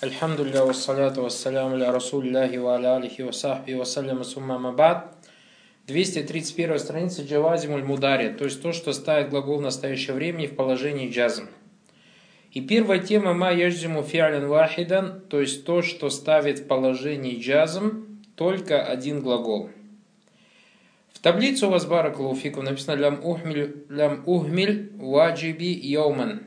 [0.00, 5.12] Вассаляту вассаляму ля расулляхи ва аля алихи ва сахби ва саляму сумма мабад.
[5.88, 11.10] 231 страница джавазимуль мудари, то есть то, что ставит глагол в настоящее время в положении
[11.10, 11.48] джазм.
[12.52, 18.20] И первая тема ма яжзиму фиален вахидан, то есть то, что ставит в положении джазм
[18.36, 19.68] только один глагол.
[21.12, 26.42] В таблице у вас баракалуфику написано лям ухмиль, лям ухмиль ваджиби йоман.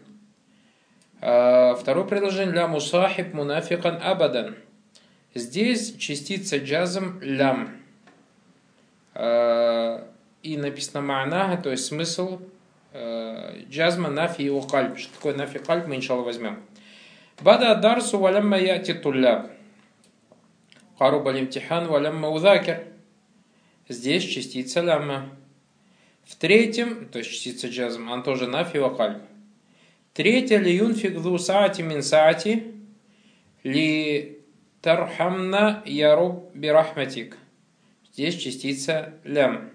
[1.21, 4.55] А, второе предложение ля мусахиб мунафикан абадан.
[5.35, 7.70] Здесь частица джазм лям.
[9.13, 10.07] А,
[10.41, 12.41] и написано ма'нага, то есть смысл
[12.91, 14.98] а, джазма нафи и кальб.
[14.98, 16.59] Что такое нафи кальб, мы иншалла возьмем.
[17.40, 19.51] Бада дарсу валямма яти тулляб.
[20.98, 22.84] Харуба лимтихан валямма удакер.
[23.88, 25.29] Здесь частица лямма.
[26.23, 29.21] В третьем, то есть частица джазм, он тоже нафи и кальб.
[30.13, 32.73] Третье, ли юнфик ду саати мин саати,
[33.63, 34.39] ли
[34.81, 37.37] тархамна яруб бирахматик.
[38.12, 39.70] Здесь частица лям.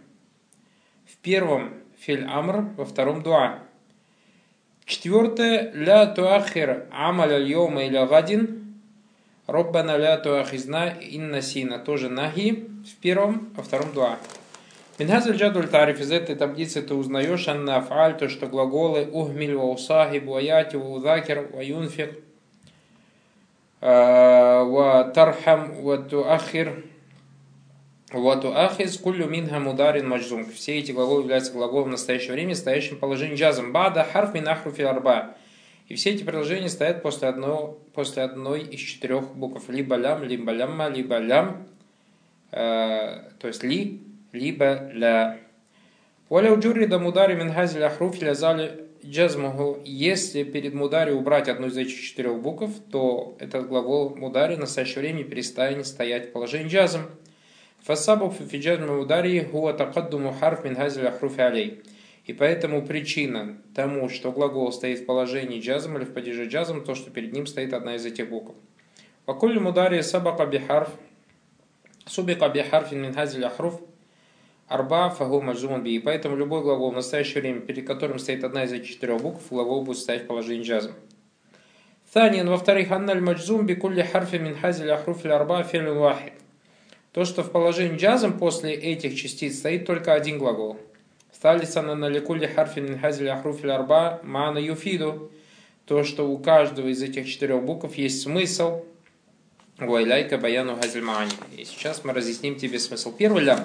[1.06, 3.61] В первом филь амр, во втором дуа.
[4.84, 8.75] Четвертое, ля туахир амаль аль-йома или гадин,
[9.47, 14.19] роббана ля туахизна инна сина, тоже нахи, в первом, во втором дуа.
[14.99, 19.67] Минхазаль джадуль тариф из этой таблицы ты узнаешь анна афаль, то что глаголы ухмиль ва
[19.67, 22.19] усахиб ва яти ва удакер ва юнфик
[23.83, 25.99] ва тархам ва
[30.09, 30.47] маджзум.
[30.47, 33.73] Все эти глаголы являются глаголом в настоящее время, стоящим в положении джазм.
[33.73, 35.35] Бада харф мин ахруфи арба.
[35.89, 39.69] И все эти предложения стоят после, одного, после одной из четырех букв.
[39.69, 41.67] Либо лям, либо лямма, либо лям,
[42.51, 44.01] э, то есть ли,
[44.37, 45.39] либо ля.
[46.29, 49.78] Валя уджуррида мудари мин хазиль ахруф лязали джазмуху.
[49.84, 55.01] Если перед мудари убрать одну из этих четырех букв, то этот глагол мудари в настоящее
[55.01, 57.03] время перестанет стоять в положении джазм.
[57.83, 61.82] Фасабу фи джазм мудари хуа такаддуму харф мин хазиль ахруфи алей.
[62.25, 66.97] И поэтому причина тому, что глагол стоит в положении джазм или в падеже джазм, то,
[66.97, 68.53] что перед ним стоит одна из этих букв.
[69.27, 70.91] Вакулли мудари сабака бихарф,
[72.05, 73.81] субика бихарфин мин хазиль ахруф,
[74.69, 75.99] Арба фагу маджуман би.
[75.99, 79.82] Поэтому любой глагол в настоящее время, перед которым стоит одна из этих четырех букв, глагол
[79.82, 80.93] будет стоять в положении джазм.
[82.16, 86.32] Таниан, во-вторых, анналь маджзум би кулли харфи мин хазиль ахруфи арба филь вахид.
[87.12, 90.78] То, что в положении джазм после этих частиц стоит только один глагол.
[91.31, 95.31] Сталисана на ликулли харфи мин хазиль ахруфи арба мана юфиду.
[95.84, 98.82] То, что у каждого из этих четырех букв есть смысл.
[99.76, 101.32] Вайляйка баяну хазиль маани.
[101.55, 103.12] И сейчас мы разъясним тебе смысл.
[103.15, 103.60] Первый лям.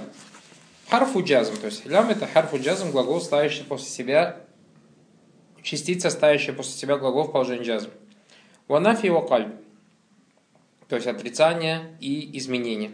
[0.91, 4.41] Харфу джазм, то есть лям это харфу джазм, глагол, ставящий после себя,
[5.63, 7.91] частица, ставящая после себя глагол в положении джазм.
[8.67, 9.55] Ванафи его кальб,
[10.89, 12.91] то есть отрицание и изменение.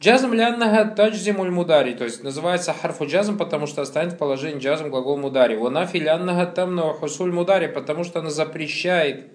[0.00, 4.88] Джазм ляннага таджзимуль мудари, то есть называется харфу джазм, потому что останет в положении джазм
[4.88, 5.54] глагол мудари.
[5.54, 9.30] Ванафи ляннага тамна хусуль мудари, потому что она запрещает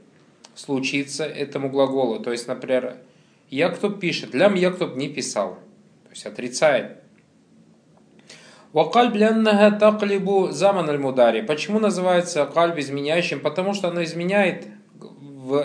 [0.53, 2.19] случиться этому глаголу.
[2.19, 2.97] То есть, например,
[3.49, 5.55] Яктуб пишет, лям Яктуб не писал.
[6.03, 7.06] То есть отрицает.
[8.73, 11.41] Вакальб ляннага таклибу заман аль-мудари.
[11.41, 13.39] Почему называется кальб изменяющим?
[13.39, 14.67] Потому что оно изменяет,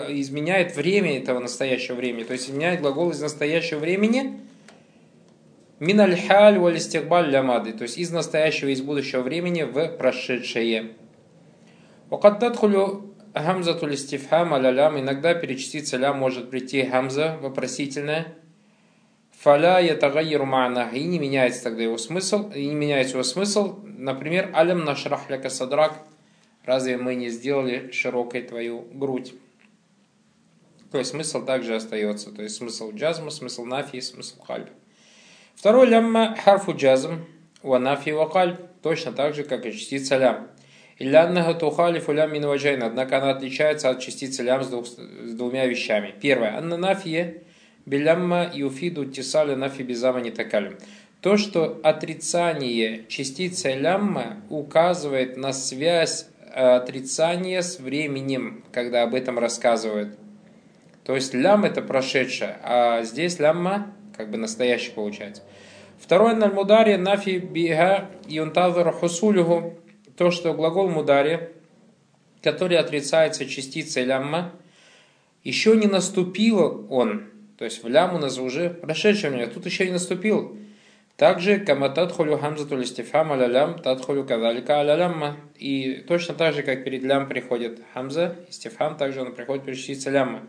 [0.09, 2.23] изменяет время этого настоящего времени.
[2.23, 4.39] То есть изменяет глагол из настоящего времени
[5.79, 6.57] мин аль-халь.
[6.57, 10.91] То есть из настоящего из будущего времени в прошедшее.
[12.09, 13.09] Вакад тадхулю.
[13.35, 18.35] Иногда перечислиться лям может прийти хамза вопросительная
[19.43, 23.79] фаля ятагайру ма'на, и не меняется тогда его смысл, и не меняется его смысл.
[23.83, 25.99] Например, алям нашрах ляка садрак,
[26.63, 29.33] разве мы не сделали широкой твою грудь?
[30.93, 34.69] То есть смысл также остается, то есть смысл джазма, смысл нафи, смысл кальб.
[35.55, 37.25] Второй лямма харфу джазм,
[37.63, 40.47] ва нафи ва кальб, точно так же, как и частица лям.
[40.99, 46.13] Илляннага тухалифу лям мин однако она отличается от частицы лям с, двух, с двумя вещами.
[46.21, 47.43] Первое, анна нафия
[47.85, 50.77] Белямма юфиду тисаля нафи безамани такалим.
[51.21, 59.39] То, что отрицание частицы лямма указывает на связь э, отрицания с временем, когда об этом
[59.39, 60.17] рассказывают.
[61.03, 65.41] То есть лям это прошедшее, а здесь лямма как бы настоящий получается.
[65.99, 69.75] Второе на мударе нафи бига юнтазар хусулюху.
[70.17, 71.53] То, что глагол мударе,
[72.41, 74.51] который отрицается частицей лямма,
[75.43, 77.32] еще не наступил он,
[77.63, 80.57] то есть в лям у нас уже прошедшее время, тут еще не наступил.
[81.15, 85.37] Также каматат холю хамзату листифам алялям, тадхолю кадалика алялямма.
[85.55, 90.09] И точно так же, как перед лям приходит хамза, истифам, также он приходит перед частица
[90.09, 90.41] лямма.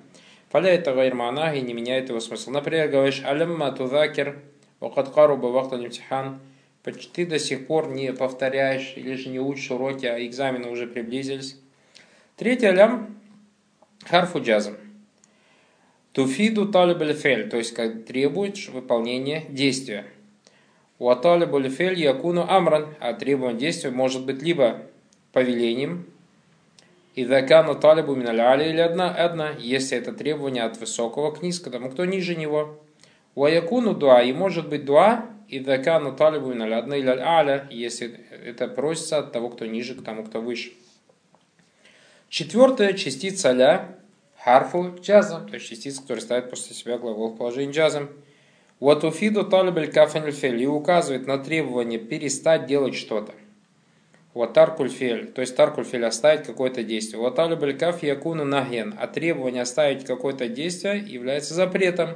[0.49, 2.51] Фаля это гайрманах и не меняет его смысл.
[2.51, 4.41] Например, говоришь, алямма тудакер,
[4.81, 6.41] вакаткару бавахтан имтихан,
[6.83, 11.61] ты до сих пор не повторяешь или же не учишь уроки, а экзамены уже приблизились.
[12.35, 13.17] Третий алям
[14.05, 14.75] харфу джазм.
[16.15, 20.05] Туфиду талиб фель, то есть как требует выполнения действия.
[21.01, 24.83] У талиб фель якуну амран, а требование действия может быть либо
[25.33, 26.07] повелением,
[27.17, 32.05] и закану талибу миналяли или одна, одна, если это требование от высокого к низкому, кто
[32.05, 32.81] ниже него.
[33.35, 38.69] Уаякуну дуа, и может быть дуа, и закану талибу миналяли одна или аля, если это
[38.69, 40.75] просится от того, кто ниже, к тому, кто выше.
[42.29, 43.99] Четвертая частица ля
[44.45, 48.11] харфу джазом, то есть частица, которая ставит после себя глагол в положении джазом.
[48.79, 53.33] Уатуфиду талибель кафен и указывает на требование перестать делать что-то.
[54.35, 57.21] Вот таркульфель, то есть таркульфель оставить какое-то действие.
[57.21, 62.11] Вот алюбелькаф якуну наген, а требование оставить какое-то действие является запретом.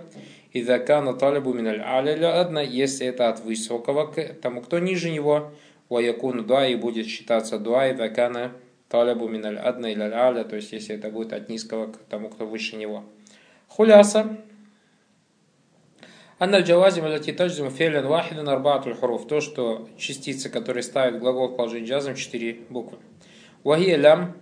[0.52, 5.52] И закана талибу миналь аля одна, если это от высокого к тому, кто ниже него,
[5.88, 8.52] wa якуну дуа и будет считаться дуа, и закана
[8.88, 12.46] талибу миналь одна или аля, то есть если это будет от низкого к тому, кто
[12.46, 13.04] выше него.
[13.68, 14.38] Хуляса,
[16.40, 19.26] Анна джавазим алати таджзим фейлен вахидан арбаатуль хуруф.
[19.26, 22.98] То, что частицы, которые ставят глагол в положении джазм, четыре буквы.
[23.64, 24.36] Вахия лям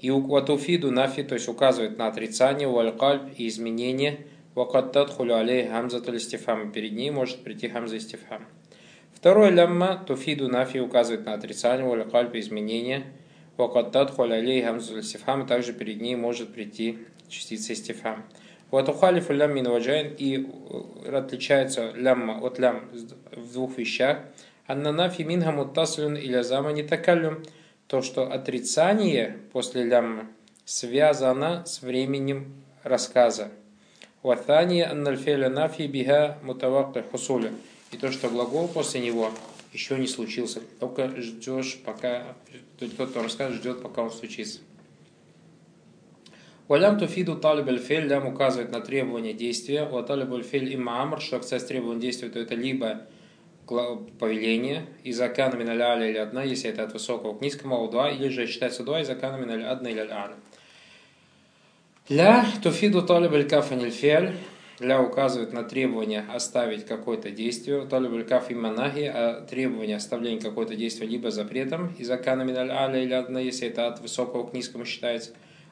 [0.00, 4.26] и ватуфиду нафи, то есть указывает на отрицание, валькальб и изменение.
[4.54, 6.70] Вакат тадхулю алей хамзатуль истифам.
[6.72, 8.44] Перед ней может прийти хамза истифам.
[9.14, 13.04] Второе лямма туфиду нафи указывает на отрицание, валькальб и изменение.
[13.56, 15.46] Вакат тадхулю алей хамзатуль истифам.
[15.46, 16.98] Также перед ней может прийти
[17.28, 18.24] частица истифам.
[18.70, 20.48] Ватухалифу лям мин ваджайн и
[21.04, 22.88] э, отличается лямма от лям
[23.30, 24.18] в двух вещах.
[24.66, 27.44] Аннанафи минха муттаслюн или замани такаллюм.
[27.86, 30.26] То, что отрицание после лямма
[30.64, 32.52] связано с временем
[32.82, 33.50] рассказа.
[34.22, 37.52] Ватания аннальфеля нафи биха мутавакты хусуля.
[37.92, 39.30] И то, что глагол после него
[39.74, 40.60] еще не случился.
[40.80, 42.36] Только ждешь, пока
[42.78, 44.60] тот, кто расскажет, ждет, пока он случится.
[46.68, 49.86] Валям туфиду талиб аль лям указывает на требование действия.
[49.86, 53.02] У талиб аль-фель имма амр, что касается требования действия, то это либо
[53.66, 58.10] повеление, и закана миналь аля или одна, если это от высокого к низкому, у два,
[58.10, 60.34] или же считается два, и закана миналь одна или аля.
[62.08, 64.34] Ля туфиду талиб аль-каф фель
[64.80, 67.86] Ля указывает на требование оставить какое-то действие.
[67.86, 73.12] Талиб аль-каф иманахи, а требование оставления какое-то действие либо запретом, и закана миналь аля или
[73.12, 75.30] одна, если это от высокого к низкому считается.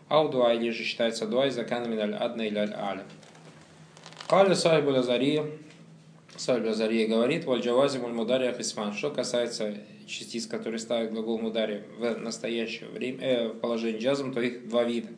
[0.09, 3.03] Ау дуа или же считается дуа из закана миналь адна или аль аля.
[4.29, 5.43] Каля сахиб лазари,
[6.37, 8.93] сахиб лазари говорит, валь джавази муль мудари хисман.
[8.93, 9.75] Что касается
[10.07, 14.85] частиц, которые ставят глагол мудари в настоящее время, э, в положении джазм, то их два
[14.85, 15.09] вида.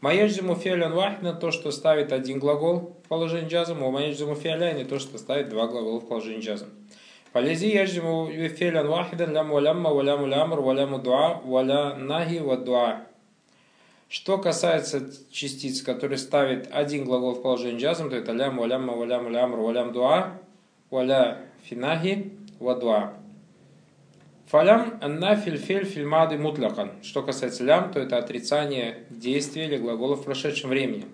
[0.00, 5.00] Маежзиму фиалян вахина, то, что ставит один глагол в положении джазм, у маежзиму фиаляни, то,
[5.00, 6.66] что ставит два глагола в положении джазм.
[7.32, 13.06] Фалези яжзиму фиалян вахидан лям валямма валяму лямр валяму дуа валя нахи ва дуа.
[14.08, 15.02] Что касается
[15.32, 19.92] частиц, которые ставят один глагол в положении джазм, то это лям, валям, валям, валям, валям,
[19.92, 20.38] дуа,
[20.90, 23.14] валя, финахи, вадуа.
[24.48, 26.92] Фалям аннафиль филь фильмады мутлакан.
[27.02, 31.04] Что касается лям, то это отрицание действия или глагола в прошедшем времени.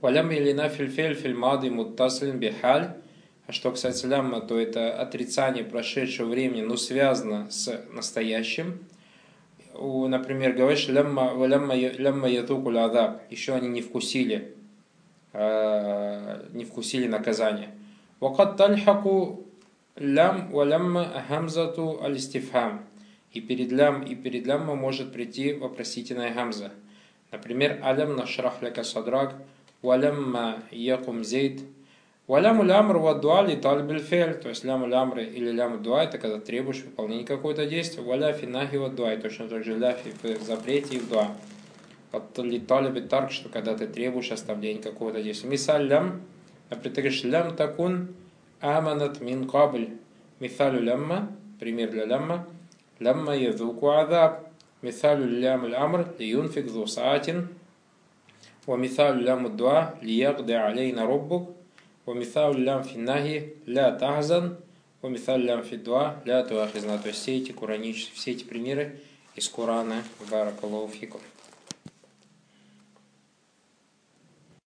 [0.00, 2.92] Валям или нафиль филь фильмады муттаслин бихаль.
[3.46, 8.80] А что касается лямма, то это отрицание прошедшего времени, но связано с настоящим
[9.80, 14.54] например, говоришь, лямма, лямма, лямма ятукуль адаб, еще они не вкусили,
[15.32, 17.70] э, не вкусили наказание.
[18.20, 19.46] Вакат тальхаку
[20.00, 22.86] лям валямма хамзату алистифхам.
[23.32, 26.72] И перед лям, и перед лямма может прийти вопросительная хамза.
[27.30, 29.36] Например, алям нашрах ляка садрак,
[29.82, 31.60] валямма якум зейд,
[32.30, 36.38] Валяму лямр ва дуа ли тальбельфель, то есть ляму лямры или ляму дуа, это когда
[36.38, 38.04] требуешь выполнения какого-то действия.
[38.04, 41.32] Валя финахи ва дуа, точно так же ля в запрете и в дуа.
[42.68, 45.50] Талиби тарк, что когда ты требуешь оставления какого-то действия.
[45.50, 46.22] Мисаль лям,
[46.70, 48.14] например, ты говоришь лям такун
[48.61, 49.89] аманат мин кабль.
[50.39, 52.47] Мисалю лямма, пример для лямма,
[52.99, 54.47] лямма язуку азаб.
[54.81, 57.49] Мисалю лям аль-амр лиюнфик зу саатин.
[58.67, 61.47] ومثال لام الدعاء ليقضي علينا ربك
[62.07, 64.57] ومثال лям финнахи ля тахзан,
[65.03, 66.97] ومثال лям фидуа ля туахизна.
[66.97, 68.99] То есть все эти, куранич, все эти примеры
[69.35, 70.03] из Корана.
[70.31, 71.21] Баракаллаху фикум.